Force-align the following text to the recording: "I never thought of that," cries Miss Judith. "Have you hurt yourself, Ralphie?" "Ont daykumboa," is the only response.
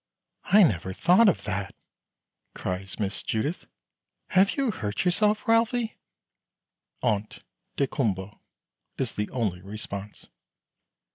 "I 0.45 0.63
never 0.63 0.93
thought 0.93 1.29
of 1.29 1.43
that," 1.43 1.75
cries 2.55 2.99
Miss 2.99 3.21
Judith. 3.21 3.67
"Have 4.29 4.57
you 4.57 4.71
hurt 4.71 5.05
yourself, 5.05 5.47
Ralphie?" 5.47 5.95
"Ont 7.03 7.43
daykumboa," 7.77 8.39
is 8.97 9.13
the 9.13 9.29
only 9.29 9.61
response. 9.61 10.25